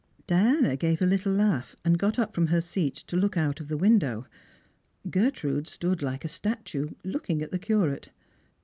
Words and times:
Diana 0.25 0.75
gave 0.75 0.99
a 0.99 1.05
little 1.05 1.31
laugh, 1.31 1.75
and 1.85 1.99
Sot 2.01 2.17
up 2.17 2.33
from 2.33 2.47
her 2.47 2.59
seat 2.59 2.95
to 2.95 3.15
look 3.15 3.37
out 3.37 3.59
of 3.59 3.67
the 3.67 3.77
window. 3.77 4.25
Gertrude 5.11 5.67
stood 5.67 5.99
ke 5.99 6.25
a 6.25 6.27
statue, 6.27 6.89
looking 7.03 7.43
at 7.43 7.51
the 7.51 7.59
Curate. 7.59 8.09